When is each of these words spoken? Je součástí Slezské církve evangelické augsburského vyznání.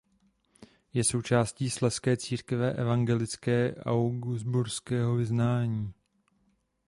Je 0.93 1.03
součástí 1.03 1.69
Slezské 1.69 2.17
církve 2.17 2.73
evangelické 2.73 3.75
augsburského 3.75 5.15
vyznání. 5.15 5.93